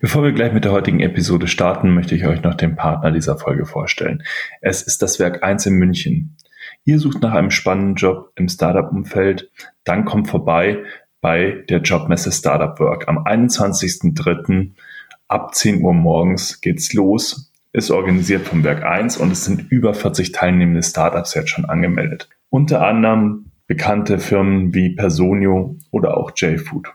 [0.00, 3.38] Bevor wir gleich mit der heutigen Episode starten, möchte ich euch noch den Partner dieser
[3.38, 4.22] Folge vorstellen.
[4.60, 6.36] Es ist das Werk 1 in München.
[6.84, 9.50] Ihr sucht nach einem spannenden Job im Startup-Umfeld,
[9.84, 10.84] dann kommt vorbei
[11.22, 13.08] bei der Jobmesse Startup Work.
[13.08, 14.72] Am 21.03.
[15.28, 17.50] ab 10 Uhr morgens geht's los.
[17.72, 22.28] Ist organisiert vom Werk 1 und es sind über 40 teilnehmende Startups jetzt schon angemeldet.
[22.50, 26.92] Unter anderem bekannte Firmen wie Personio oder auch JFood.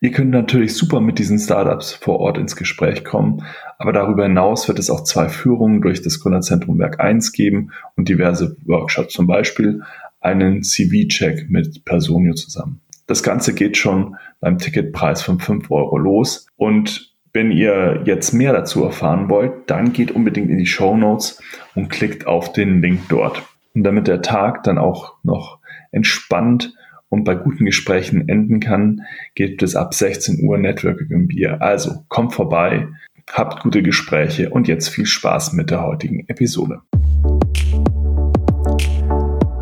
[0.00, 3.42] Ihr könnt natürlich super mit diesen Startups vor Ort ins Gespräch kommen,
[3.78, 8.08] aber darüber hinaus wird es auch zwei Führungen durch das Gründerzentrum Werk 1 geben und
[8.08, 9.82] diverse Workshops, zum Beispiel
[10.20, 12.80] einen CV-Check mit Personio zusammen.
[13.06, 18.52] Das Ganze geht schon beim Ticketpreis von 5 Euro los und wenn ihr jetzt mehr
[18.52, 21.42] dazu erfahren wollt, dann geht unbedingt in die Show Notes
[21.74, 23.42] und klickt auf den Link dort.
[23.74, 25.58] Und damit der Tag dann auch noch
[25.90, 26.74] entspannt
[27.14, 29.02] und bei guten Gesprächen enden kann,
[29.36, 31.62] gibt es ab 16 Uhr Networking im Bier.
[31.62, 32.88] Also kommt vorbei,
[33.32, 36.80] habt gute Gespräche und jetzt viel Spaß mit der heutigen Episode.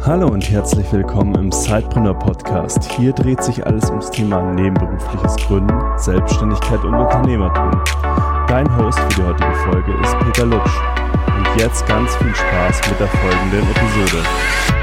[0.04, 2.90] Hallo und herzlich willkommen im Sidepreneur Podcast.
[2.92, 7.70] Hier dreht sich alles ums Thema nebenberufliches Gründen, Selbstständigkeit und Unternehmertum.
[8.48, 10.76] Dein Host für die heutige Folge ist Peter Lutsch.
[11.36, 14.81] Und jetzt ganz viel Spaß mit der folgenden Episode.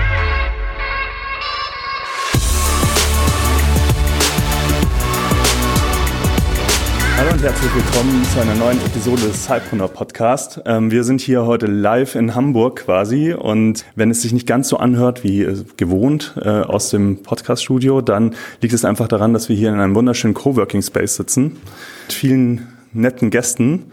[7.20, 10.62] Hallo und herzlich willkommen zu einer neuen Episode des Cypreneur Podcast.
[10.66, 14.70] Ähm, wir sind hier heute live in Hamburg quasi und wenn es sich nicht ganz
[14.70, 19.50] so anhört wie äh, gewohnt äh, aus dem Podcast-Studio, dann liegt es einfach daran, dass
[19.50, 21.58] wir hier in einem wunderschönen Coworking Space sitzen
[22.06, 23.92] mit vielen netten Gästen.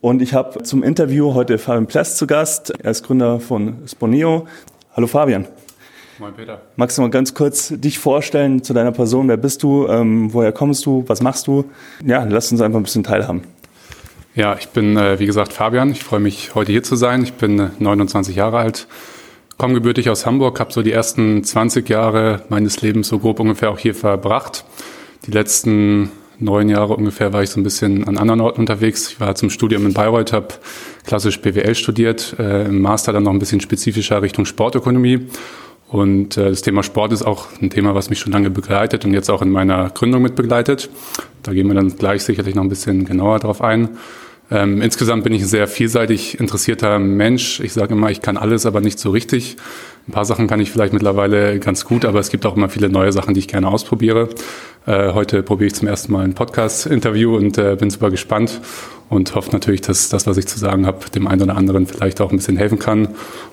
[0.00, 2.70] Und ich habe zum Interview heute Fabian Pless zu Gast.
[2.82, 4.48] Er ist Gründer von Sponeo.
[4.96, 5.46] Hallo Fabian.
[6.20, 6.60] Moin Peter.
[6.76, 9.26] Magst du mal ganz kurz dich vorstellen zu deiner Person?
[9.26, 9.88] Wer bist du?
[9.88, 11.02] Ähm, woher kommst du?
[11.08, 11.64] Was machst du?
[12.04, 13.42] Ja, lass uns einfach ein bisschen teilhaben.
[14.36, 15.90] Ja, ich bin, äh, wie gesagt, Fabian.
[15.90, 17.24] Ich freue mich, heute hier zu sein.
[17.24, 18.86] Ich bin äh, 29 Jahre alt,
[19.58, 23.70] komme gebürtig aus Hamburg, habe so die ersten 20 Jahre meines Lebens so grob ungefähr
[23.70, 24.64] auch hier verbracht.
[25.26, 29.08] Die letzten neun Jahre ungefähr war ich so ein bisschen an anderen Orten unterwegs.
[29.10, 30.48] Ich war zum Studium in Bayreuth, habe
[31.04, 35.26] klassisch BWL studiert, äh, im Master dann noch ein bisschen spezifischer Richtung Sportökonomie
[35.94, 39.14] und äh, das Thema Sport ist auch ein Thema, was mich schon lange begleitet und
[39.14, 40.90] jetzt auch in meiner Gründung mit begleitet.
[41.44, 43.90] Da gehen wir dann gleich sicherlich noch ein bisschen genauer drauf ein.
[44.50, 47.60] Ähm, insgesamt bin ich ein sehr vielseitig interessierter Mensch.
[47.60, 49.56] Ich sage immer, ich kann alles, aber nicht so richtig.
[50.08, 52.88] Ein paar Sachen kann ich vielleicht mittlerweile ganz gut, aber es gibt auch immer viele
[52.88, 54.30] neue Sachen, die ich gerne ausprobiere.
[54.86, 58.60] Äh, heute probiere ich zum ersten Mal ein Podcast-Interview und äh, bin super gespannt
[59.08, 62.20] und hoffe natürlich, dass das, was ich zu sagen habe, dem einen oder anderen vielleicht
[62.20, 63.08] auch ein bisschen helfen kann.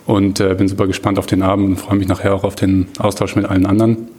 [0.05, 2.87] Und äh, bin super gespannt auf den Abend und freue mich nachher auch auf den
[2.99, 4.09] Austausch mit allen anderen.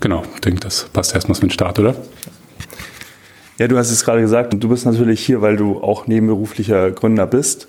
[0.00, 1.94] Genau, ich denke, das passt erstmal für den Start, oder?
[3.58, 7.26] Ja, du hast es gerade gesagt, du bist natürlich hier, weil du auch nebenberuflicher Gründer
[7.26, 7.68] bist.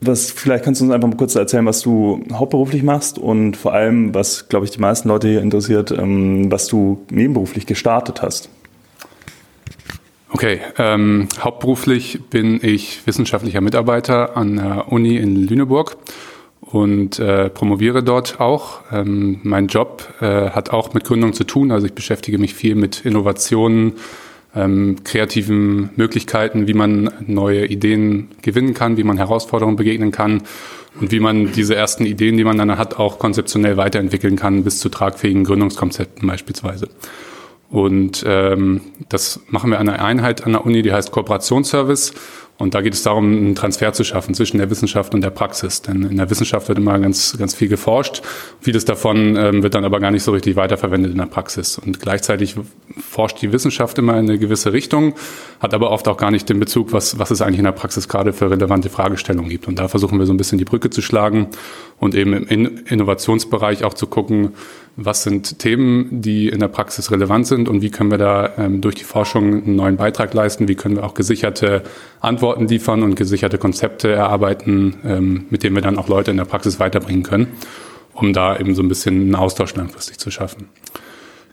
[0.00, 3.72] Was, vielleicht kannst du uns einfach mal kurz erzählen, was du hauptberuflich machst und vor
[3.72, 8.48] allem, was, glaube ich, die meisten Leute hier interessiert, ähm, was du nebenberuflich gestartet hast.
[10.30, 15.96] Okay, ähm, hauptberuflich bin ich wissenschaftlicher Mitarbeiter an der Uni in Lüneburg
[16.60, 18.82] und äh, promoviere dort auch.
[18.92, 22.74] Ähm, mein Job äh, hat auch mit Gründung zu tun, also ich beschäftige mich viel
[22.74, 23.94] mit Innovationen,
[24.54, 30.42] ähm, kreativen Möglichkeiten, wie man neue Ideen gewinnen kann, wie man Herausforderungen begegnen kann
[31.00, 34.78] und wie man diese ersten Ideen, die man dann hat, auch konzeptionell weiterentwickeln kann bis
[34.80, 36.88] zu tragfähigen Gründungskonzepten beispielsweise.
[37.70, 42.14] Und ähm, das machen wir an einer Einheit an der Uni, die heißt Kooperationsservice.
[42.58, 45.80] Und da geht es darum, einen Transfer zu schaffen zwischen der Wissenschaft und der Praxis.
[45.80, 48.20] Denn in der Wissenschaft wird immer ganz, ganz viel geforscht.
[48.60, 51.78] Vieles davon ähm, wird dann aber gar nicht so richtig weiterverwendet in der Praxis.
[51.78, 52.56] Und gleichzeitig
[52.98, 55.14] forscht die Wissenschaft immer in eine gewisse Richtung,
[55.60, 58.08] hat aber oft auch gar nicht den Bezug, was, was es eigentlich in der Praxis
[58.08, 59.68] gerade für relevante Fragestellungen gibt.
[59.68, 61.46] Und da versuchen wir so ein bisschen die Brücke zu schlagen
[62.00, 64.54] und eben im Innovationsbereich auch zu gucken,
[65.00, 68.80] was sind Themen, die in der Praxis relevant sind und wie können wir da ähm,
[68.80, 71.84] durch die Forschung einen neuen Beitrag leisten, wie können wir auch gesicherte
[72.18, 76.46] Antworten liefern und gesicherte Konzepte erarbeiten, ähm, mit denen wir dann auch Leute in der
[76.46, 77.46] Praxis weiterbringen können,
[78.12, 80.68] um da eben so ein bisschen einen Austausch langfristig zu schaffen.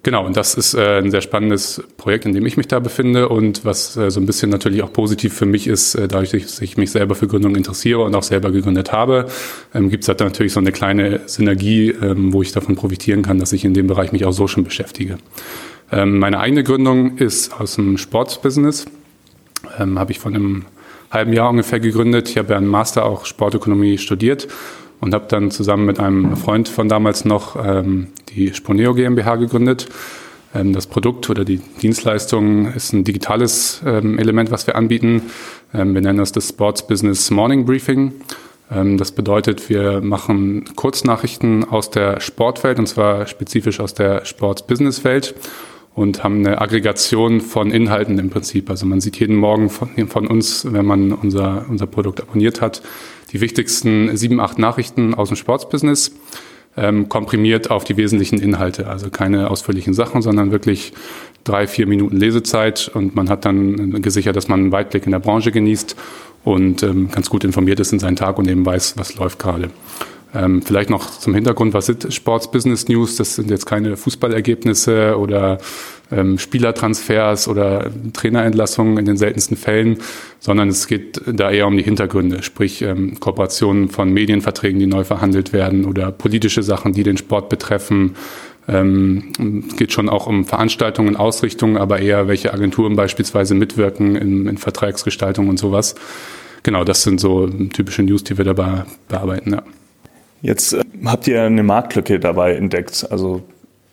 [0.05, 3.27] Genau, und das ist äh, ein sehr spannendes Projekt, in dem ich mich da befinde
[3.27, 6.61] und was äh, so ein bisschen natürlich auch positiv für mich ist, äh, dadurch, dass
[6.61, 9.25] ich mich selber für Gründung interessiere und auch selber gegründet habe,
[9.73, 13.39] ähm, gibt es halt natürlich so eine kleine Synergie, ähm, wo ich davon profitieren kann,
[13.39, 15.17] dass ich in dem Bereich mich auch so schon beschäftige.
[15.91, 18.85] Ähm, meine eigene Gründung ist aus dem Sportbusiness,
[19.79, 20.65] ähm, habe ich von einem
[21.09, 22.29] halben Jahr ungefähr gegründet.
[22.29, 24.47] Ich habe ja einen Master auch Sportökonomie studiert
[25.05, 29.87] und habe dann zusammen mit einem Freund von damals noch ähm, die Sponeo GmbH gegründet.
[30.55, 35.21] Ähm, das Produkt oder die Dienstleistung ist ein digitales ähm, Element, was wir anbieten.
[35.75, 38.13] Ähm, wir nennen das das Sports Business Morning Briefing.
[38.67, 45.35] Das bedeutet, wir machen Kurznachrichten aus der Sportwelt und zwar spezifisch aus der Sports-Business-Welt
[45.95, 48.69] und haben eine Aggregation von Inhalten im Prinzip.
[48.69, 52.81] Also man sieht jeden Morgen von, von, uns, wenn man unser, unser Produkt abonniert hat,
[53.31, 56.11] die wichtigsten sieben, acht Nachrichten aus dem Sportsbusiness
[56.75, 58.87] ähm, komprimiert auf die wesentlichen Inhalte.
[58.87, 60.91] Also keine ausführlichen Sachen, sondern wirklich
[61.45, 65.19] drei, vier Minuten Lesezeit und man hat dann gesichert, dass man einen Weitblick in der
[65.19, 65.95] Branche genießt
[66.43, 69.69] und ähm, ganz gut informiert ist in seinen Tag und eben weiß, was läuft gerade.
[70.35, 73.15] Ähm, vielleicht noch zum Hintergrund, was sind Sports Business News?
[73.15, 75.59] Das sind jetzt keine Fußballergebnisse oder
[76.11, 79.99] ähm, Spielertransfers oder Trainerentlassungen in den seltensten Fällen,
[80.39, 85.05] sondern es geht da eher um die Hintergründe, sprich ähm, Kooperationen von Medienverträgen, die neu
[85.05, 88.15] verhandelt werden oder politische Sachen, die den Sport betreffen.
[88.67, 94.47] Ähm, es geht schon auch um Veranstaltungen, Ausrichtungen, aber eher welche Agenturen beispielsweise mitwirken in,
[94.47, 95.95] in Vertragsgestaltung und sowas.
[96.63, 99.53] Genau, das sind so typische News, die wir dabei bearbeiten.
[99.53, 99.63] Ja.
[100.41, 103.07] Jetzt äh, habt ihr eine Marktlücke dabei entdeckt.
[103.09, 103.41] Also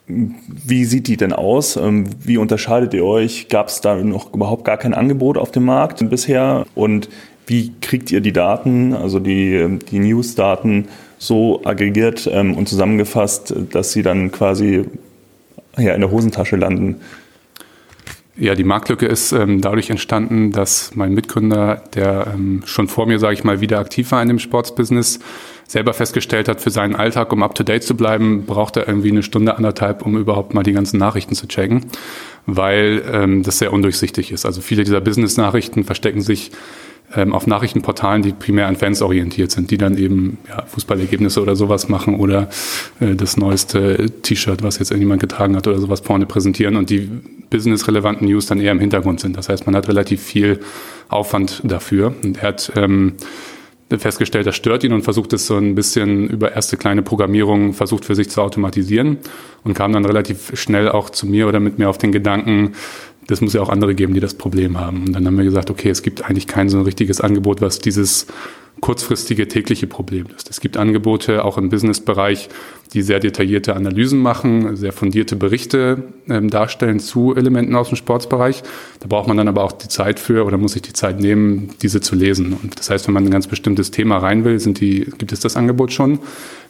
[0.07, 1.77] wie sieht die denn aus?
[1.77, 3.49] Ähm, wie unterscheidet ihr euch?
[3.49, 6.67] Gab es da noch überhaupt gar kein Angebot auf dem Markt bisher?
[6.75, 7.09] Und
[7.47, 13.93] wie kriegt ihr die Daten, also die, die News-Daten, so aggregiert ähm, und zusammengefasst, dass
[13.93, 14.85] sie dann quasi
[15.77, 17.01] ja, in der Hosentasche landen?
[18.35, 23.19] Ja, die Marktlücke ist ähm, dadurch entstanden, dass mein Mitgründer, der ähm, schon vor mir,
[23.19, 25.21] sage ich mal, wieder aktiv war in dem Sportsbusiness,
[25.69, 29.57] selber festgestellt hat, für seinen Alltag, um up-to-date zu bleiben, braucht er irgendwie eine Stunde,
[29.57, 31.87] anderthalb, um überhaupt mal die ganzen Nachrichten zu checken,
[32.47, 34.47] weil ähm, das sehr undurchsichtig ist.
[34.47, 36.53] Also viele dieser Business-Nachrichten verstecken sich
[37.15, 41.57] ähm, auf Nachrichtenportalen, die primär an Fans orientiert sind, die dann eben ja, Fußballergebnisse oder
[41.57, 42.49] sowas machen oder
[43.01, 47.11] äh, das neueste T-Shirt, was jetzt irgendjemand getragen hat oder sowas vorne präsentieren und die
[47.51, 49.37] business-relevanten News dann eher im Hintergrund sind.
[49.37, 50.61] Das heißt, man hat relativ viel
[51.09, 52.15] Aufwand dafür.
[52.23, 53.15] Und er hat ähm,
[53.99, 58.05] festgestellt, das stört ihn und versucht es so ein bisschen über erste kleine Programmierungen versucht
[58.05, 59.19] für sich zu automatisieren
[59.65, 62.73] und kam dann relativ schnell auch zu mir oder mit mir auf den Gedanken,
[63.27, 65.07] das muss ja auch andere geben, die das Problem haben.
[65.07, 67.79] Und dann haben wir gesagt, okay, es gibt eigentlich kein so ein richtiges Angebot, was
[67.79, 68.27] dieses
[68.83, 70.51] kurzfristige tägliche Problem ist.
[70.51, 72.49] Es gibt Angebote auch im Businessbereich,
[72.93, 78.65] die sehr detaillierte Analysen machen, sehr fundierte Berichte ähm, darstellen zu Elementen aus dem Sportsbereich.
[78.99, 81.71] Da braucht man dann aber auch die Zeit für oder muss sich die Zeit nehmen,
[81.81, 82.59] diese zu lesen.
[82.61, 85.39] Und das heißt, wenn man ein ganz bestimmtes Thema rein will, sind die, gibt es
[85.39, 86.19] das Angebot schon.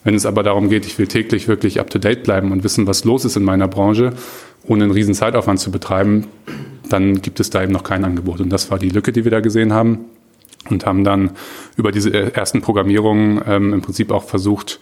[0.05, 2.87] Wenn es aber darum geht, ich will täglich wirklich up to date bleiben und wissen,
[2.87, 4.13] was los ist in meiner Branche,
[4.67, 6.27] ohne einen riesen Zeitaufwand zu betreiben,
[6.91, 8.41] dann gibt es da eben noch kein Angebot.
[8.41, 10.05] Und das war die Lücke, die wir da gesehen haben
[10.71, 11.33] und haben dann
[11.77, 14.81] über diese ersten Programmierungen ähm, im Prinzip auch versucht,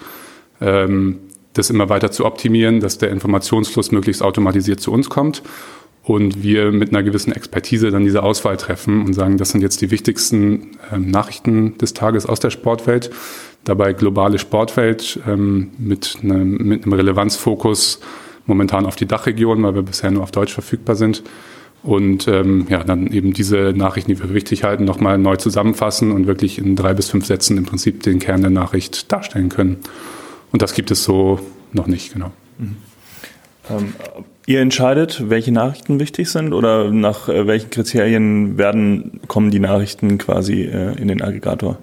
[0.61, 1.19] ähm,
[1.53, 5.43] das immer weiter zu optimieren, dass der Informationsfluss möglichst automatisiert zu uns kommt
[6.03, 9.81] und wir mit einer gewissen Expertise dann diese Auswahl treffen und sagen, das sind jetzt
[9.81, 13.11] die wichtigsten ähm, Nachrichten des Tages aus der Sportwelt.
[13.65, 18.00] Dabei globale Sportwelt ähm, mit, einem, mit einem Relevanzfokus
[18.47, 21.23] momentan auf die Dachregion, weil wir bisher nur auf Deutsch verfügbar sind
[21.82, 26.27] und ähm, ja, dann eben diese Nachrichten, die wir wichtig halten, nochmal neu zusammenfassen und
[26.27, 29.79] wirklich in drei bis fünf Sätzen im Prinzip den Kern der Nachricht darstellen können.
[30.53, 31.41] Und das gibt es so
[31.73, 32.32] noch nicht, genau.
[32.59, 32.77] Mhm.
[33.71, 33.94] Ähm,
[34.47, 40.19] ihr entscheidet, welche Nachrichten wichtig sind oder nach äh, welchen Kriterien werden, kommen die Nachrichten
[40.19, 41.79] quasi äh, in den Aggregator?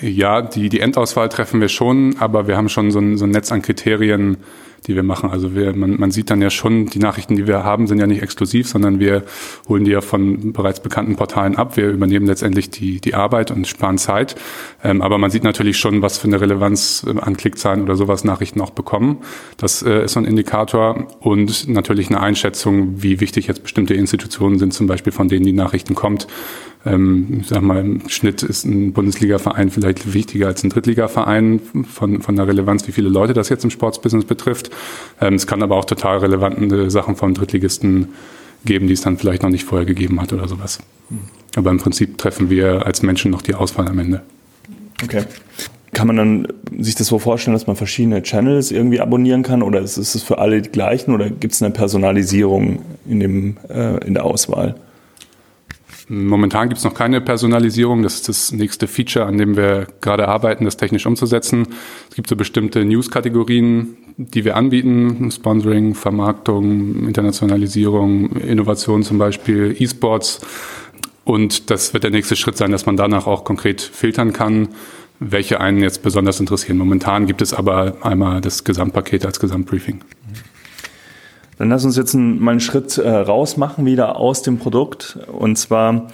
[0.00, 3.30] Ja, die, die Endauswahl treffen wir schon, aber wir haben schon so ein, so ein
[3.30, 4.36] Netz an Kriterien,
[4.86, 5.30] die wir machen.
[5.30, 8.06] Also wir, man, man sieht dann ja schon, die Nachrichten, die wir haben, sind ja
[8.06, 9.24] nicht exklusiv, sondern wir
[9.68, 11.76] holen die ja von bereits bekannten Portalen ab.
[11.76, 14.36] Wir übernehmen letztendlich die, die Arbeit und sparen Zeit.
[14.82, 18.24] Ähm, aber man sieht natürlich schon, was für eine Relevanz äh, an Klickzahlen oder sowas
[18.24, 19.18] Nachrichten auch bekommen.
[19.56, 24.58] Das äh, ist so ein Indikator und natürlich eine Einschätzung, wie wichtig jetzt bestimmte Institutionen
[24.58, 26.26] sind, zum Beispiel von denen die Nachrichten kommt
[26.86, 31.60] ähm, ich sag mal, im Schnitt ist ein Bundesliga-Verein vielleicht wichtiger als ein Drittliga-Verein
[31.92, 34.70] von, von der Relevanz, wie viele Leute das jetzt im Sportsbusiness betrifft.
[35.20, 38.08] Ähm, es kann aber auch total relevante Sachen vom Drittligisten
[38.64, 40.78] geben, die es dann vielleicht noch nicht vorher gegeben hat oder sowas.
[41.56, 44.22] Aber im Prinzip treffen wir als Menschen noch die Auswahl am Ende.
[45.02, 45.24] Okay.
[45.92, 49.80] Kann man dann sich das so vorstellen, dass man verschiedene Channels irgendwie abonnieren kann oder
[49.80, 54.14] ist es für alle die gleichen oder gibt es eine Personalisierung in, dem, äh, in
[54.14, 54.76] der Auswahl?
[56.08, 58.02] Momentan gibt es noch keine Personalisierung.
[58.02, 61.66] Das ist das nächste Feature, an dem wir gerade arbeiten, das technisch umzusetzen.
[62.08, 65.30] Es gibt so bestimmte News-Kategorien, die wir anbieten.
[65.32, 70.42] Sponsoring, Vermarktung, Internationalisierung, Innovation zum Beispiel, E-Sports.
[71.24, 74.68] Und das wird der nächste Schritt sein, dass man danach auch konkret filtern kann,
[75.18, 76.78] welche einen jetzt besonders interessieren.
[76.78, 80.02] Momentan gibt es aber einmal das Gesamtpaket als Gesamtbriefing.
[81.58, 85.18] Dann lass uns jetzt mal einen Schritt äh, raus machen, wieder aus dem Produkt.
[85.32, 86.08] Und zwar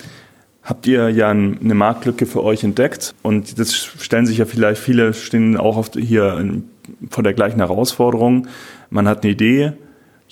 [0.62, 3.14] habt ihr ja eine Marktlücke für euch entdeckt.
[3.22, 6.62] Und das stellen sich ja vielleicht viele, stehen auch oft hier
[7.10, 8.46] vor der gleichen Herausforderung.
[8.90, 9.72] Man hat eine Idee,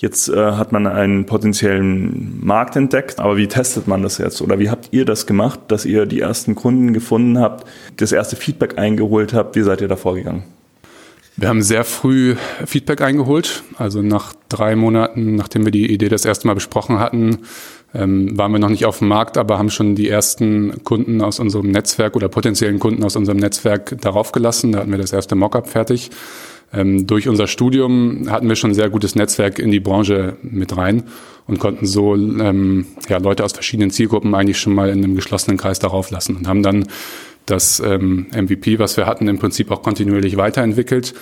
[0.01, 4.41] Jetzt äh, hat man einen potenziellen Markt entdeckt, aber wie testet man das jetzt?
[4.41, 8.35] Oder wie habt ihr das gemacht, dass ihr die ersten Kunden gefunden habt, das erste
[8.35, 9.55] Feedback eingeholt habt?
[9.55, 10.41] Wie seid ihr da vorgegangen?
[11.37, 12.35] Wir haben sehr früh
[12.65, 13.63] Feedback eingeholt.
[13.77, 17.39] Also nach drei Monaten, nachdem wir die Idee das erste Mal besprochen hatten,
[17.93, 21.39] ähm, waren wir noch nicht auf dem Markt, aber haben schon die ersten Kunden aus
[21.39, 24.71] unserem Netzwerk oder potenziellen Kunden aus unserem Netzwerk darauf gelassen.
[24.71, 26.11] Da hatten wir das erste Mockup fertig.
[26.73, 30.75] Ähm, durch unser Studium hatten wir schon ein sehr gutes Netzwerk in die Branche mit
[30.77, 31.03] rein
[31.47, 35.57] und konnten so ähm, ja, Leute aus verschiedenen Zielgruppen eigentlich schon mal in einem geschlossenen
[35.57, 36.87] Kreis darauf lassen und haben dann
[37.45, 41.13] das ähm, MVP, was wir hatten, im Prinzip auch kontinuierlich weiterentwickelt.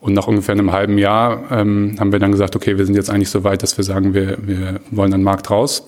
[0.00, 3.10] Und nach ungefähr einem halben Jahr ähm, haben wir dann gesagt, okay, wir sind jetzt
[3.10, 5.86] eigentlich so weit, dass wir sagen, wir, wir wollen an den Markt raus.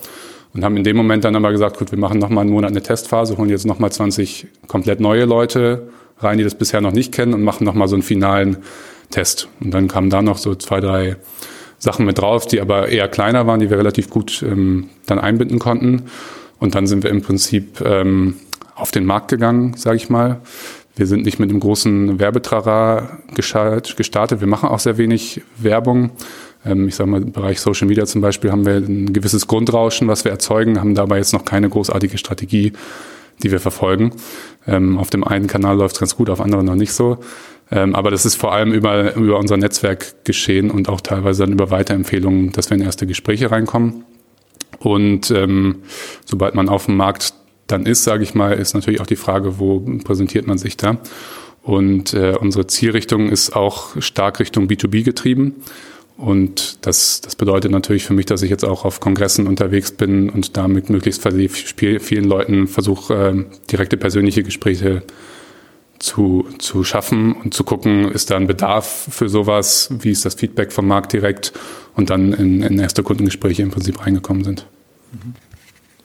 [0.55, 2.83] Und haben in dem Moment dann aber gesagt, gut, wir machen nochmal einen Monat eine
[2.83, 5.89] Testphase, holen jetzt nochmal 20 komplett neue Leute
[6.21, 8.59] rein, die das bisher noch nicht kennen und machen nochmal so einen finalen
[9.11, 9.49] Test.
[9.61, 11.17] Und dann kamen da noch so zwei, drei
[11.79, 15.59] Sachen mit drauf, die aber eher kleiner waren, die wir relativ gut ähm, dann einbinden
[15.59, 16.05] konnten.
[16.59, 18.35] Und dann sind wir im Prinzip ähm,
[18.79, 20.41] auf den Markt gegangen, sage ich mal.
[20.97, 24.41] Wir sind nicht mit einem großen Werbetrara gestartet.
[24.41, 26.11] Wir machen auch sehr wenig Werbung.
[26.65, 30.09] Ähm, ich sage mal, im Bereich Social Media zum Beispiel haben wir ein gewisses Grundrauschen,
[30.09, 32.73] was wir erzeugen, haben dabei jetzt noch keine großartige Strategie,
[33.43, 34.13] die wir verfolgen.
[34.67, 37.19] Ähm, auf dem einen Kanal läuft es ganz gut, auf anderen noch nicht so.
[37.71, 41.53] Ähm, aber das ist vor allem über, über unser Netzwerk geschehen und auch teilweise dann
[41.53, 44.05] über Weiterempfehlungen, dass wir in erste Gespräche reinkommen.
[44.79, 45.83] Und ähm,
[46.25, 47.35] sobald man auf dem Markt
[47.69, 50.99] dann ist, sage ich mal, ist natürlich auch die Frage, wo präsentiert man sich da.
[51.63, 55.57] Und äh, unsere Zielrichtung ist auch stark Richtung B2B getrieben.
[56.17, 60.31] Und das, das bedeutet natürlich für mich, dass ich jetzt auch auf Kongressen unterwegs bin
[60.31, 65.03] und da mit möglichst vielen Leuten versuche, äh, direkte persönliche Gespräche
[65.99, 70.35] zu, zu schaffen und zu gucken, ist da ein Bedarf für sowas, wie ist das
[70.35, 71.53] Feedback vom Markt direkt
[71.95, 74.67] und dann in, in erste Kundengespräche im Prinzip reingekommen sind.
[75.13, 75.35] Mhm.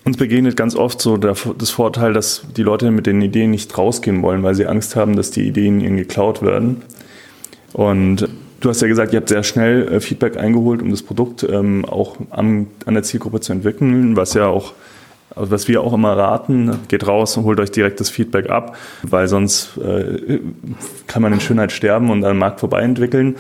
[0.06, 4.22] Uns begegnet ganz oft so das Vorteil, dass die Leute mit den Ideen nicht rausgehen
[4.22, 6.82] wollen, weil sie Angst haben, dass die Ideen ihnen geklaut werden.
[7.72, 8.28] Und
[8.60, 11.86] du hast ja gesagt, ihr habt sehr schnell äh, Feedback eingeholt, um das Produkt ähm,
[11.86, 14.74] auch an, der Zielgruppe zu entwickeln, was ja auch
[15.36, 18.76] also was wir auch immer raten, geht raus und holt euch direkt das Feedback ab,
[19.02, 20.40] weil sonst äh,
[21.08, 23.36] kann man in Schönheit sterben und an Markt vorbei entwickeln.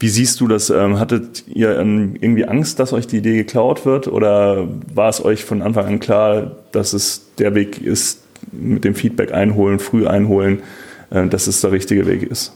[0.00, 0.70] Wie siehst du das?
[0.70, 5.24] Ähm, hattet ihr ähm, irgendwie Angst, dass euch die Idee geklaut wird oder war es
[5.24, 10.06] euch von Anfang an klar, dass es der Weg ist, mit dem Feedback einholen, früh
[10.06, 10.62] einholen,
[11.10, 12.52] äh, dass es der richtige Weg ist?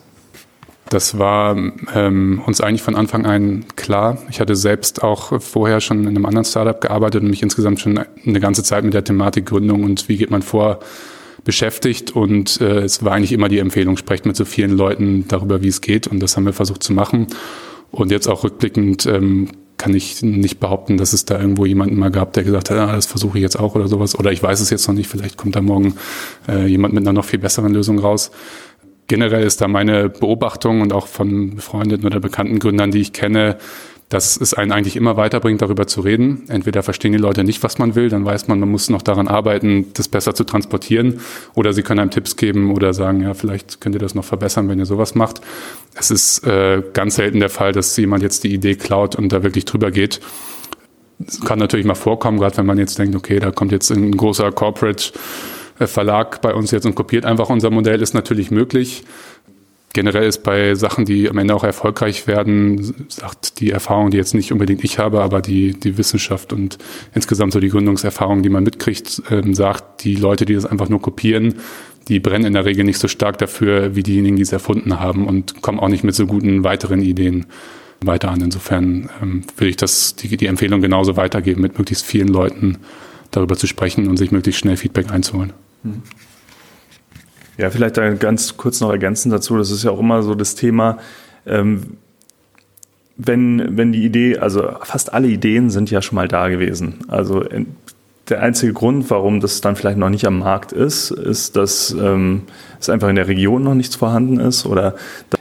[0.89, 1.57] Das war
[1.95, 4.19] ähm, uns eigentlich von Anfang an klar.
[4.29, 7.99] Ich hatte selbst auch vorher schon in einem anderen Startup gearbeitet und mich insgesamt schon
[7.99, 10.81] eine ganze Zeit mit der Thematik Gründung und wie geht man vor
[11.45, 12.15] beschäftigt.
[12.15, 15.69] Und äh, es war eigentlich immer die Empfehlung, sprecht mit so vielen Leuten darüber, wie
[15.69, 16.07] es geht.
[16.07, 17.27] Und das haben wir versucht zu machen.
[17.91, 22.11] Und jetzt auch rückblickend ähm, kann ich nicht behaupten, dass es da irgendwo jemanden mal
[22.11, 24.19] gab, der gesagt hat, ah, das versuche ich jetzt auch oder sowas.
[24.19, 25.95] Oder ich weiß es jetzt noch nicht, vielleicht kommt da morgen
[26.49, 28.31] äh, jemand mit einer noch viel besseren Lösung raus
[29.09, 33.59] generell ist da meine Beobachtung und auch von befreundeten oder bekannten Gründern, die ich kenne,
[34.13, 36.43] dass es einen eigentlich immer weiterbringt, darüber zu reden.
[36.49, 39.27] Entweder verstehen die Leute nicht, was man will, dann weiß man, man muss noch daran
[39.27, 41.21] arbeiten, das besser zu transportieren.
[41.55, 44.69] Oder sie können einem Tipps geben oder sagen, ja, vielleicht könnt ihr das noch verbessern,
[44.69, 45.41] wenn ihr sowas macht.
[45.95, 49.43] Es ist äh, ganz selten der Fall, dass jemand jetzt die Idee klaut und da
[49.43, 50.21] wirklich drüber geht.
[51.19, 54.15] Das kann natürlich mal vorkommen, gerade wenn man jetzt denkt, okay, da kommt jetzt ein
[54.15, 55.13] großer Corporate
[55.79, 59.05] äh, Verlag bei uns jetzt und kopiert einfach unser Modell, ist natürlich möglich.
[59.95, 64.35] Generell ist bei Sachen, die am Ende auch erfolgreich werden, sagt die Erfahrung, die jetzt
[64.35, 66.79] nicht unbedingt ich habe, aber die, die Wissenschaft und
[67.15, 71.03] insgesamt so die Gründungserfahrung, die man mitkriegt, ähm, sagt, die Leute, die das einfach nur
[71.03, 71.57] kopieren,
[72.09, 75.27] die brennen in der Regel nicht so stark dafür, wie diejenigen, die es erfunden haben
[75.27, 77.47] und kommen auch nicht mit so guten weiteren Ideen
[78.01, 78.41] weiter an.
[78.41, 82.79] Insofern ähm, würde ich das, die, die Empfehlung genauso weitergeben, mit möglichst vielen Leuten
[83.31, 85.53] darüber zu sprechen und sich möglichst schnell Feedback einzuholen.
[85.83, 86.03] Hm.
[87.59, 89.57] Ja, vielleicht dann ganz kurz noch ergänzend dazu.
[89.57, 90.99] Das ist ja auch immer so das Thema,
[91.47, 91.99] ähm,
[93.17, 97.01] wenn, wenn die Idee, also fast alle Ideen sind ja schon mal da gewesen.
[97.09, 97.45] Also
[98.29, 102.43] der einzige Grund, warum das dann vielleicht noch nicht am Markt ist, ist, dass ähm,
[102.81, 104.95] es einfach in der Region noch nichts vorhanden ist oder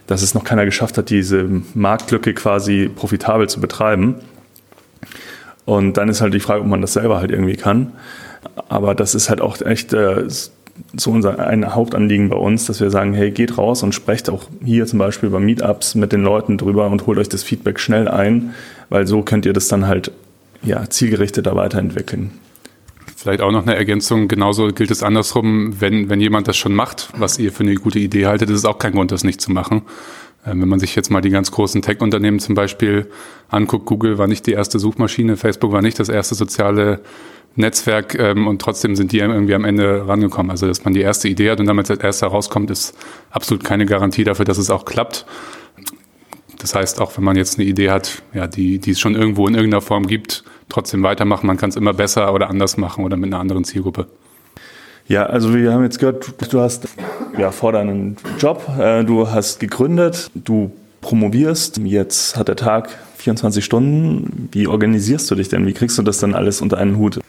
[0.07, 4.15] dass es noch keiner geschafft hat, diese Marktlücke quasi profitabel zu betreiben.
[5.65, 7.93] Und dann ist halt die Frage, ob man das selber halt irgendwie kann.
[8.67, 10.25] Aber das ist halt auch echt äh,
[10.95, 14.43] so unser ein Hauptanliegen bei uns, dass wir sagen, hey, geht raus und sprecht auch
[14.63, 18.07] hier zum Beispiel bei Meetups mit den Leuten drüber und holt euch das Feedback schnell
[18.07, 18.53] ein,
[18.89, 20.11] weil so könnt ihr das dann halt
[20.63, 22.31] ja, zielgerichteter weiterentwickeln.
[23.15, 24.27] Vielleicht auch noch eine Ergänzung.
[24.27, 27.99] Genauso gilt es andersrum, wenn, wenn jemand das schon macht, was ihr für eine gute
[27.99, 29.83] Idee haltet, ist es auch kein Grund, das nicht zu machen.
[30.45, 33.07] Ähm, wenn man sich jetzt mal die ganz großen Tech-Unternehmen zum Beispiel
[33.49, 37.01] anguckt, Google war nicht die erste Suchmaschine, Facebook war nicht das erste soziale
[37.55, 40.51] Netzwerk ähm, und trotzdem sind die irgendwie am Ende rangekommen.
[40.51, 42.97] Also dass man die erste Idee hat und damit als erster rauskommt, ist
[43.29, 45.25] absolut keine Garantie dafür, dass es auch klappt.
[46.59, 49.47] Das heißt, auch wenn man jetzt eine Idee hat, ja, die, die es schon irgendwo
[49.47, 51.47] in irgendeiner Form gibt, trotzdem weitermachen.
[51.47, 54.07] Man kann es immer besser oder anders machen oder mit einer anderen Zielgruppe.
[55.07, 56.87] Ja, also wir haben jetzt gehört, du hast
[57.37, 63.63] ja vor deinem Job, äh, du hast gegründet, du promovierst, jetzt hat der Tag 24
[63.63, 64.49] Stunden.
[64.51, 65.65] Wie organisierst du dich denn?
[65.65, 67.19] Wie kriegst du das dann alles unter einen Hut?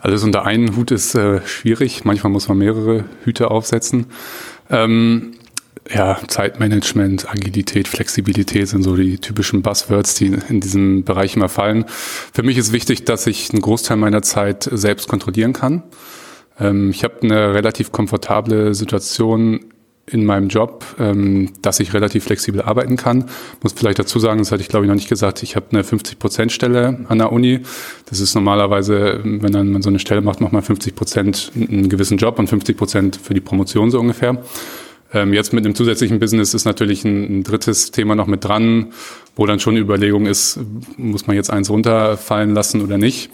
[0.00, 2.04] Alles unter einen Hut ist äh, schwierig.
[2.04, 4.06] Manchmal muss man mehrere Hüte aufsetzen.
[4.70, 5.34] Ähm,
[5.92, 11.84] ja, Zeitmanagement, Agilität, Flexibilität sind so die typischen Buzzwords, die in diesem Bereich immer fallen.
[12.32, 15.82] Für mich ist wichtig, dass ich einen Großteil meiner Zeit selbst kontrollieren kann.
[16.60, 19.60] Ähm, ich habe eine relativ komfortable Situation
[20.06, 23.26] in meinem Job, ähm, dass ich relativ flexibel arbeiten kann.
[23.62, 25.82] Muss vielleicht dazu sagen, das hatte ich glaube ich noch nicht gesagt, ich habe eine
[25.82, 27.60] 50-Prozent-Stelle an der Uni.
[28.06, 32.18] Das ist normalerweise, wenn man so eine Stelle macht, macht man 50 Prozent einen gewissen
[32.18, 34.42] Job und 50 Prozent für die Promotion so ungefähr.
[35.12, 38.92] Ähm, jetzt mit einem zusätzlichen Business ist natürlich ein, ein, drittes Thema noch mit dran,
[39.34, 40.60] wo dann schon eine Überlegung ist,
[40.96, 43.30] muss man jetzt eins runterfallen lassen oder nicht.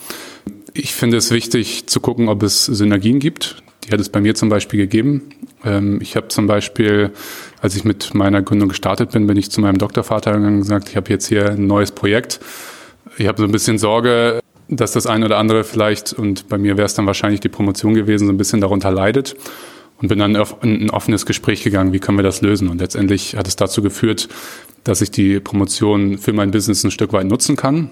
[0.78, 3.62] Ich finde es wichtig zu gucken, ob es Synergien gibt.
[3.84, 5.22] Die hat es bei mir zum Beispiel gegeben.
[5.64, 7.12] Ähm, ich habe zum Beispiel,
[7.62, 10.90] als ich mit meiner Gründung gestartet bin, bin ich zu meinem Doktorvater gegangen und gesagt,
[10.90, 12.40] ich habe jetzt hier ein neues Projekt.
[13.16, 16.76] Ich habe so ein bisschen Sorge, dass das eine oder andere vielleicht, und bei mir
[16.76, 19.34] wäre es dann wahrscheinlich die Promotion gewesen, so ein bisschen darunter leidet
[20.02, 22.68] und bin dann auf ein offenes Gespräch gegangen, wie können wir das lösen.
[22.68, 24.28] Und letztendlich hat es dazu geführt,
[24.84, 27.90] dass ich die Promotion für mein Business ein Stück weit nutzen kann.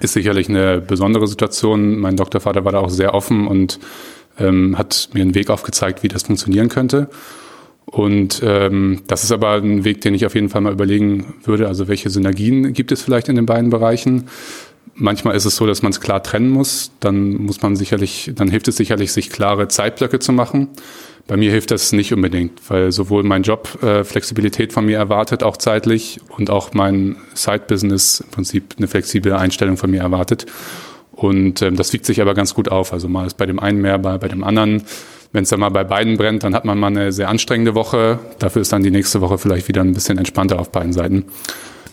[0.00, 1.98] Ist sicherlich eine besondere Situation.
[1.98, 3.78] Mein Doktorvater war da auch sehr offen und
[4.38, 7.08] ähm, hat mir einen Weg aufgezeigt, wie das funktionieren könnte.
[7.86, 11.68] Und ähm, das ist aber ein Weg, den ich auf jeden Fall mal überlegen würde.
[11.68, 14.28] Also welche Synergien gibt es vielleicht in den beiden Bereichen?
[14.94, 16.92] Manchmal ist es so, dass man es klar trennen muss.
[17.00, 20.68] Dann muss man sicherlich, dann hilft es sicherlich, sich klare Zeitblöcke zu machen.
[21.26, 25.42] Bei mir hilft das nicht unbedingt, weil sowohl mein Job äh, Flexibilität von mir erwartet,
[25.42, 30.44] auch zeitlich, und auch mein Side-Business im Prinzip eine flexible Einstellung von mir erwartet.
[31.12, 32.92] Und ähm, das wiegt sich aber ganz gut auf.
[32.92, 34.82] Also mal ist bei dem einen mehr, bei, bei dem anderen.
[35.32, 38.18] Wenn es dann mal bei beiden brennt, dann hat man mal eine sehr anstrengende Woche.
[38.38, 41.24] Dafür ist dann die nächste Woche vielleicht wieder ein bisschen entspannter auf beiden Seiten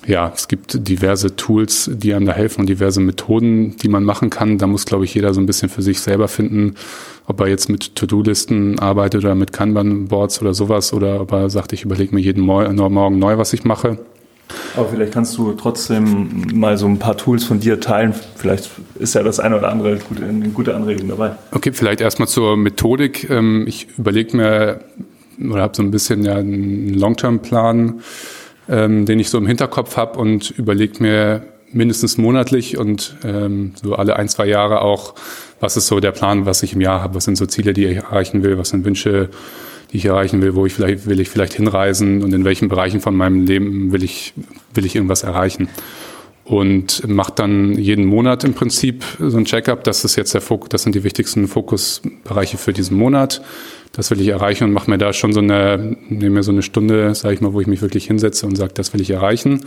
[0.07, 4.29] ja, es gibt diverse Tools, die einem da helfen und diverse Methoden, die man machen
[4.29, 4.57] kann.
[4.57, 6.75] Da muss, glaube ich, jeder so ein bisschen für sich selber finden,
[7.27, 11.73] ob er jetzt mit To-Do-Listen arbeitet oder mit Kanban-Boards oder sowas oder ob er sagt,
[11.73, 13.99] ich überlege mir jeden Morgen neu, was ich mache.
[14.75, 18.13] Aber vielleicht kannst du trotzdem mal so ein paar Tools von dir teilen.
[18.35, 21.35] Vielleicht ist ja das eine oder andere eine gute Anregung dabei.
[21.51, 23.29] Okay, vielleicht erstmal zur Methodik.
[23.29, 24.81] Ähm, ich überlege mir
[25.49, 28.01] oder habe so ein bisschen ja einen Long-Term-Plan
[28.69, 33.95] ähm, den ich so im Hinterkopf habe und überlege mir mindestens monatlich und ähm, so
[33.95, 35.15] alle ein, zwei Jahre auch,
[35.59, 37.85] was ist so der Plan, was ich im Jahr habe, was sind so Ziele, die
[37.85, 39.29] ich erreichen will, was sind Wünsche,
[39.91, 42.23] die ich erreichen will, wo ich vielleicht will ich vielleicht hinreisen?
[42.23, 44.33] Und in welchen Bereichen von meinem Leben will ich
[44.73, 45.69] will ich irgendwas erreichen
[46.51, 49.83] und macht dann jeden Monat im Prinzip so ein Checkup.
[49.83, 53.41] Das ist jetzt der Fokus, das sind die wichtigsten Fokusbereiche für diesen Monat
[53.93, 56.61] das will ich erreichen und mache mir da schon so eine, nehme mir so eine
[56.61, 59.65] Stunde, sage ich mal, wo ich mich wirklich hinsetze und sage, das will ich erreichen.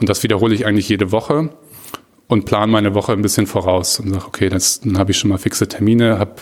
[0.00, 1.50] Und das wiederhole ich eigentlich jede Woche
[2.26, 5.30] und plane meine Woche ein bisschen voraus und sage, okay, das, dann habe ich schon
[5.30, 6.34] mal fixe Termine, habe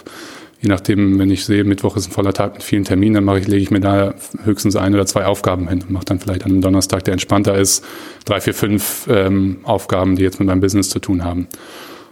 [0.60, 3.38] je nachdem, wenn ich sehe, Mittwoch ist ein voller Tag mit vielen Terminen, dann mache
[3.38, 6.44] ich, lege ich mir da höchstens ein oder zwei Aufgaben hin und mache dann vielleicht
[6.44, 7.84] an einem Donnerstag, der entspannter ist,
[8.26, 11.48] drei, vier, fünf ähm, Aufgaben, die jetzt mit meinem Business zu tun haben.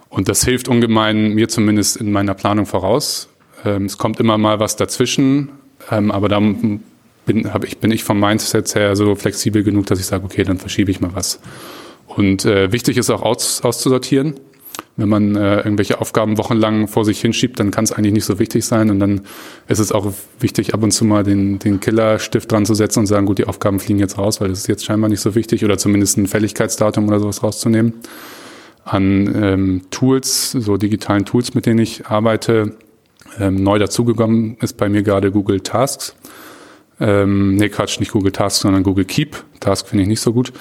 [0.09, 3.29] Und das hilft ungemein mir zumindest in meiner Planung voraus,
[3.65, 5.51] ähm, es kommt immer mal was dazwischen,
[5.91, 6.81] ähm, aber dann
[7.27, 10.45] bin, hab ich, bin ich vom Mindset her so flexibel genug, dass ich sage, okay,
[10.45, 11.41] dann verschiebe ich mal was.
[12.07, 14.35] Und äh, wichtig ist auch aus, auszusortieren.
[14.99, 18.41] Wenn man äh, irgendwelche Aufgaben wochenlang vor sich hinschiebt, dann kann es eigentlich nicht so
[18.41, 18.91] wichtig sein.
[18.91, 19.23] Und dann
[19.69, 23.07] ist es auch wichtig, ab und zu mal den, den Killerstift dran zu setzen und
[23.07, 25.65] sagen, gut, die Aufgaben fliegen jetzt raus, weil das ist jetzt scheinbar nicht so wichtig.
[25.65, 27.95] Oder zumindest ein Fälligkeitsdatum oder sowas rauszunehmen.
[28.85, 32.75] An ähm, Tools, so digitalen Tools, mit denen ich arbeite,
[33.39, 36.17] ähm, neu dazugekommen ist bei mir gerade Google Tasks.
[37.01, 39.37] Ähm, nee, Quatsch, nicht Google Tasks, sondern Google Keep.
[39.61, 40.53] Task finde ich nicht so gut.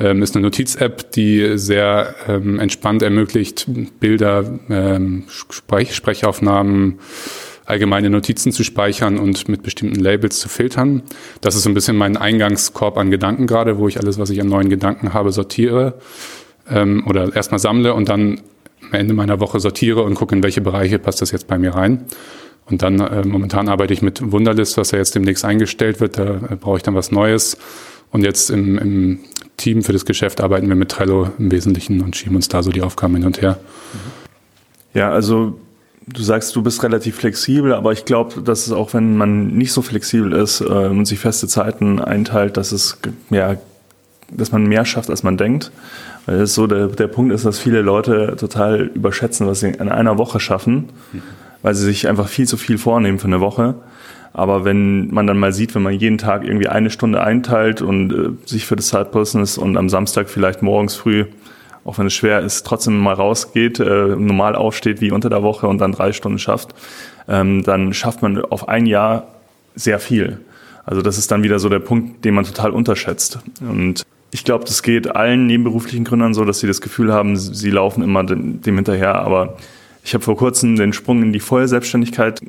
[0.00, 3.66] Ähm, ist eine Notiz-App, die sehr ähm, entspannt ermöglicht,
[4.00, 6.98] Bilder, ähm, Sprech Sprechaufnahmen,
[7.66, 11.02] allgemeine Notizen zu speichern und mit bestimmten Labels zu filtern.
[11.42, 14.40] Das ist so ein bisschen mein Eingangskorb an Gedanken gerade, wo ich alles, was ich
[14.40, 15.98] an neuen Gedanken habe, sortiere
[16.70, 18.40] ähm, oder erstmal sammle und dann
[18.82, 21.74] am Ende meiner Woche sortiere und gucke, in welche Bereiche passt das jetzt bei mir
[21.74, 22.06] rein.
[22.64, 26.18] Und dann äh, momentan arbeite ich mit Wunderlist, was ja jetzt demnächst eingestellt wird.
[26.18, 27.58] Da äh, brauche ich dann was Neues.
[28.10, 29.20] Und jetzt im, im
[29.60, 32.70] Team für das Geschäft arbeiten wir mit Trello im Wesentlichen und schieben uns da so
[32.70, 33.58] die Aufgaben hin und her.
[34.94, 35.58] Ja, also
[36.06, 39.72] du sagst, du bist relativ flexibel, aber ich glaube, dass es auch, wenn man nicht
[39.72, 42.98] so flexibel ist äh, und sich feste Zeiten einteilt, dass es
[43.30, 43.56] ja,
[44.30, 45.70] dass man mehr schafft, als man denkt.
[46.26, 49.88] Weil es so der, der Punkt ist, dass viele Leute total überschätzen, was sie in
[49.88, 50.90] einer Woche schaffen,
[51.62, 53.74] weil sie sich einfach viel zu viel vornehmen für eine Woche.
[54.32, 58.12] Aber wenn man dann mal sieht, wenn man jeden Tag irgendwie eine Stunde einteilt und
[58.12, 61.26] äh, sich für das Side-Business und am Samstag vielleicht morgens früh,
[61.84, 65.66] auch wenn es schwer ist, trotzdem mal rausgeht, äh, normal aufsteht wie unter der Woche
[65.66, 66.74] und dann drei Stunden schafft,
[67.28, 69.26] ähm, dann schafft man auf ein Jahr
[69.74, 70.38] sehr viel.
[70.84, 73.38] Also das ist dann wieder so der Punkt, den man total unterschätzt.
[73.60, 77.70] Und ich glaube, das geht allen nebenberuflichen Gründern so, dass sie das Gefühl haben, sie
[77.70, 79.16] laufen immer dem, hinterher.
[79.16, 79.56] Aber
[80.04, 82.40] ich habe vor kurzem den Sprung in die Vollselbstständigkeit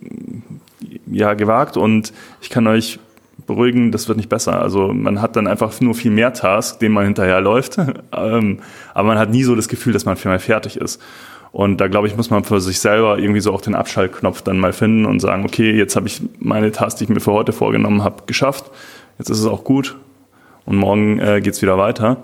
[1.11, 2.99] ja gewagt und ich kann euch
[3.45, 4.61] beruhigen, das wird nicht besser.
[4.61, 7.77] Also man hat dann einfach nur viel mehr Tasks, denen man hinterherläuft,
[8.13, 8.59] ähm,
[8.93, 11.01] aber man hat nie so das Gefühl, dass man viel mehr fertig ist.
[11.51, 14.57] Und da glaube ich, muss man für sich selber irgendwie so auch den Abschaltknopf dann
[14.57, 17.51] mal finden und sagen, okay, jetzt habe ich meine Tasks, die ich mir für heute
[17.51, 18.71] vorgenommen habe, geschafft.
[19.19, 19.97] Jetzt ist es auch gut
[20.65, 22.23] und morgen äh, geht es wieder weiter.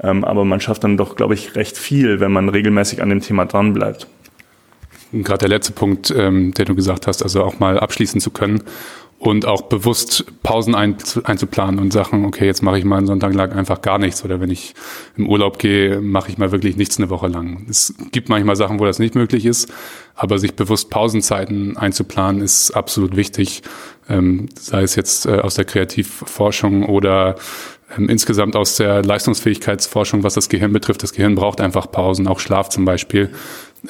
[0.00, 3.20] Ähm, aber man schafft dann doch, glaube ich, recht viel, wenn man regelmäßig an dem
[3.20, 4.06] Thema dran bleibt
[5.12, 8.62] gerade der letzte Punkt, ähm, den du gesagt hast, also auch mal abschließen zu können
[9.18, 13.34] und auch bewusst Pausen ein, einzuplanen und Sachen, okay, jetzt mache ich mal einen Sonntag
[13.34, 14.74] lang einfach gar nichts oder wenn ich
[15.16, 17.66] im Urlaub gehe, mache ich mal wirklich nichts eine Woche lang.
[17.68, 19.72] Es gibt manchmal Sachen, wo das nicht möglich ist,
[20.14, 23.62] aber sich bewusst Pausenzeiten einzuplanen ist absolut wichtig,
[24.08, 27.36] ähm, sei es jetzt äh, aus der Kreativforschung oder
[27.96, 31.02] ähm, insgesamt aus der Leistungsfähigkeitsforschung, was das Gehirn betrifft.
[31.02, 33.30] Das Gehirn braucht einfach Pausen, auch Schlaf zum Beispiel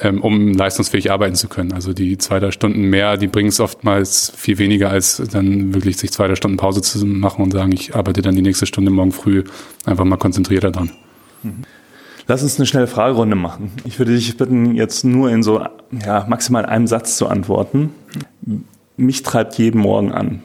[0.01, 1.73] ähm, um leistungsfähig arbeiten zu können.
[1.73, 5.97] Also die zwei, drei Stunden mehr, die bringen es oftmals viel weniger, als dann wirklich
[5.97, 8.91] sich zwei, drei Stunden Pause zu machen und sagen, ich arbeite dann die nächste Stunde
[8.91, 9.43] morgen früh
[9.85, 10.91] einfach mal konzentrierter dran.
[11.43, 11.63] Mhm.
[12.27, 13.71] Lass uns eine schnelle Fragerunde machen.
[13.85, 15.65] Ich würde dich bitten, jetzt nur in so
[16.05, 17.89] ja, maximal einem Satz zu antworten.
[18.97, 20.43] Mich treibt jeden Morgen an.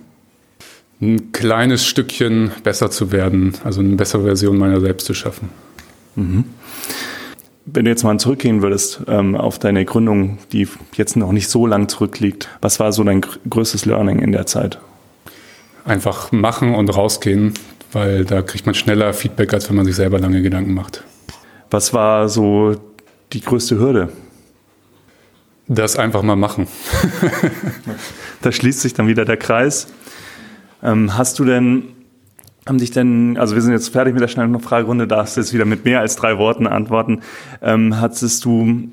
[1.01, 5.51] Ein kleines Stückchen besser zu werden, also eine bessere Version meiner selbst zu schaffen.
[6.15, 6.45] Mhm.
[7.67, 11.67] Wenn du jetzt mal zurückgehen würdest ähm, auf deine Gründung, die jetzt noch nicht so
[11.67, 14.79] lang zurückliegt, was war so dein größtes Learning in der Zeit?
[15.85, 17.55] Einfach machen und rausgehen,
[17.93, 21.05] weil da kriegt man schneller Feedback, als wenn man sich selber lange Gedanken macht.
[21.71, 22.77] Was war so
[23.33, 24.11] die größte Hürde?
[25.67, 26.69] Das einfach mal machen.
[28.43, 29.87] da schließt sich dann wieder der Kreis.
[30.85, 31.85] Ähm, hast du denn
[32.67, 35.67] haben dich denn, also wir sind jetzt fertig mit der schnellen Fragerunde, darfst jetzt wieder
[35.67, 37.21] mit mehr als drei Worten antworten.
[37.61, 38.89] Ähm, hattest du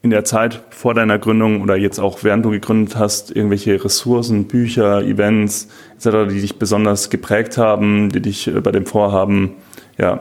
[0.00, 4.44] in der Zeit vor deiner Gründung oder jetzt auch während du gegründet hast, irgendwelche Ressourcen,
[4.44, 9.50] Bücher, Events etc., die dich besonders geprägt haben, die dich äh, bei dem Vorhaben
[9.98, 10.20] ja,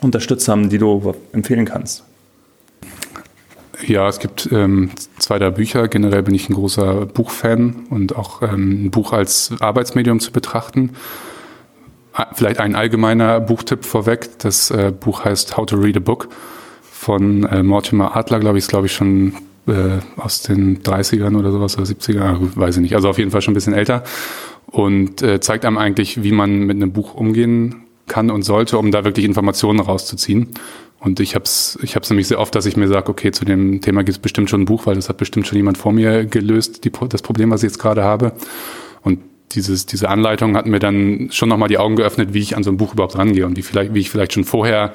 [0.00, 2.05] unterstützt haben, die du empfehlen kannst?
[3.84, 5.88] Ja, es gibt ähm, zwei der Bücher.
[5.88, 10.92] Generell bin ich ein großer Buchfan und auch ähm, ein Buch als Arbeitsmedium zu betrachten.
[12.32, 14.38] Vielleicht ein allgemeiner Buchtipp vorweg.
[14.38, 16.28] Das äh, Buch heißt How to Read a Book
[16.80, 19.34] von äh, Mortimer Adler, glaube ich, ist glaube ich schon
[19.66, 22.94] äh, aus den 30ern oder sowas oder 70er, weiß ich nicht.
[22.94, 24.02] Also auf jeden Fall schon ein bisschen älter
[24.66, 28.90] und äh, zeigt einem eigentlich, wie man mit einem Buch umgehen kann und sollte, um
[28.90, 30.48] da wirklich Informationen rauszuziehen.
[30.98, 33.44] Und ich habe es ich hab's nämlich sehr oft, dass ich mir sage, okay, zu
[33.44, 35.92] dem Thema gibt es bestimmt schon ein Buch, weil das hat bestimmt schon jemand vor
[35.92, 38.32] mir gelöst, die, das Problem, was ich jetzt gerade habe.
[39.02, 39.20] Und
[39.52, 42.70] dieses, diese Anleitung hat mir dann schon nochmal die Augen geöffnet, wie ich an so
[42.70, 44.94] ein Buch überhaupt rangehe und wie, vielleicht, wie ich vielleicht schon vorher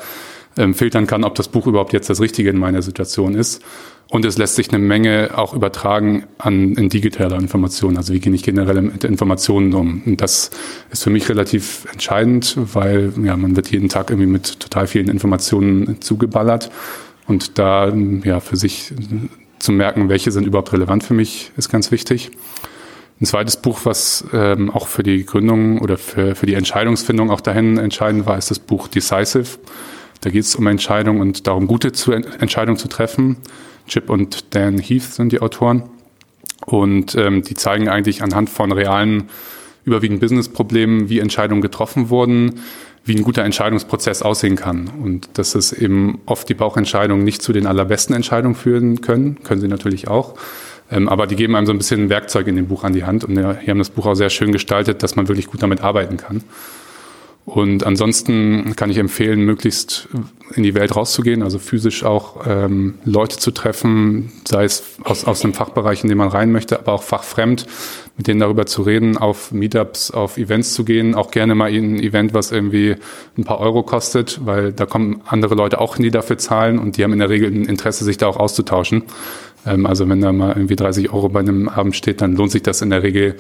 [0.58, 3.64] ähm, filtern kann, ob das Buch überhaupt jetzt das Richtige in meiner Situation ist.
[4.12, 7.96] Und es lässt sich eine Menge auch übertragen an in digitaler Information.
[7.96, 10.02] Also wie gehe ich generell mit Informationen um?
[10.06, 10.52] Und das
[10.92, 15.08] ist für mich relativ entscheidend, weil ja, man wird jeden Tag irgendwie mit total vielen
[15.08, 16.70] Informationen zugeballert.
[17.26, 17.94] Und da
[18.26, 18.94] ja, für sich
[19.60, 22.32] zu merken, welche sind überhaupt relevant für mich, ist ganz wichtig.
[23.22, 27.40] Ein zweites Buch, was ähm, auch für die Gründung oder für, für die Entscheidungsfindung auch
[27.40, 29.58] dahin entscheidend war, ist das Buch Decisive.
[30.22, 33.38] Da geht es um Entscheidungen und darum, gute zu, Entscheidungen zu treffen.
[33.88, 35.84] Chip und Dan Heath sind die Autoren.
[36.66, 39.30] Und ähm, die zeigen eigentlich anhand von realen,
[39.84, 42.62] überwiegend Business-Problemen, wie Entscheidungen getroffen wurden,
[43.04, 44.92] wie ein guter Entscheidungsprozess aussehen kann.
[45.02, 49.60] Und dass es eben oft die Bauchentscheidungen nicht zu den allerbesten Entscheidungen führen können, können
[49.60, 50.36] sie natürlich auch
[50.92, 53.24] Ähm, aber die geben einem so ein bisschen Werkzeug in dem Buch an die Hand
[53.24, 55.82] und äh, die haben das Buch auch sehr schön gestaltet, dass man wirklich gut damit
[55.82, 56.44] arbeiten kann.
[57.46, 60.08] Und ansonsten kann ich empfehlen, möglichst
[60.54, 65.44] in die Welt rauszugehen, also physisch auch ähm, Leute zu treffen, sei es aus, aus
[65.44, 67.66] einem Fachbereich, in den man rein möchte, aber auch fachfremd,
[68.16, 71.96] mit denen darüber zu reden, auf Meetups, auf Events zu gehen, auch gerne mal in
[71.96, 72.96] ein Event, was irgendwie
[73.38, 76.98] ein paar Euro kostet, weil da kommen andere Leute auch hin, die dafür zahlen und
[76.98, 79.04] die haben in der Regel ein Interesse, sich da auch auszutauschen.
[79.66, 82.62] Ähm, also wenn da mal irgendwie 30 Euro bei einem Abend steht, dann lohnt sich
[82.62, 83.36] das in der Regel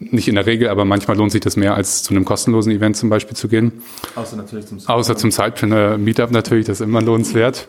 [0.00, 2.96] nicht in der Regel, aber manchmal lohnt sich das mehr, als zu einem kostenlosen Event
[2.96, 3.82] zum Beispiel zu gehen.
[4.14, 4.98] Außer natürlich zum Sidepreneur.
[4.98, 7.68] Außer zum Sidepreneur Meetup natürlich, das ist immer lohnenswert.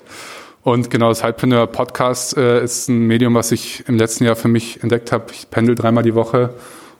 [0.63, 4.47] Und genau, das Sidepreneur Podcast äh, ist ein Medium, was ich im letzten Jahr für
[4.47, 5.25] mich entdeckt habe.
[5.33, 6.53] Ich pendel dreimal die Woche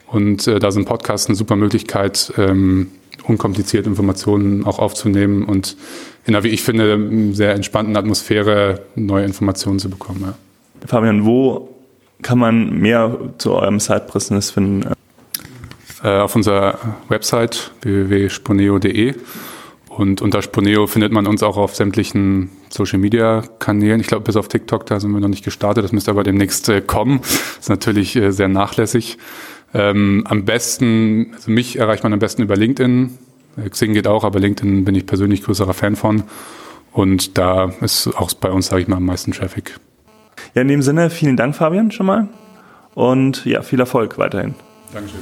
[0.07, 2.91] und äh, da sind Podcasts eine super Möglichkeit, ähm,
[3.25, 5.77] unkompliziert Informationen auch aufzunehmen und
[6.25, 10.21] in einer, wie ich finde, sehr entspannten Atmosphäre neue Informationen zu bekommen.
[10.21, 10.33] Ja.
[10.87, 11.69] Fabian, wo
[12.21, 14.91] kann man mehr zu eurem Side-Business finden?
[16.03, 19.15] Äh, auf unserer Website www.sponeo.de.
[19.89, 23.99] Und unter Sponeo findet man uns auch auf sämtlichen Social Media Kanälen.
[23.99, 25.83] Ich glaube, bis auf TikTok, da sind wir noch nicht gestartet.
[25.83, 27.19] Das müsste aber demnächst äh, kommen.
[27.21, 29.17] Das ist natürlich äh, sehr nachlässig.
[29.73, 33.17] Ähm, am besten, also mich erreicht man am besten über LinkedIn.
[33.57, 36.23] Äh, Xing geht auch, aber LinkedIn bin ich persönlich größerer Fan von.
[36.93, 39.75] Und da ist auch bei uns, sage ich mal, am meisten Traffic.
[40.55, 42.27] Ja, in dem Sinne, vielen Dank, Fabian, schon mal.
[42.95, 44.55] Und ja, viel Erfolg weiterhin.
[44.93, 45.21] Dankeschön.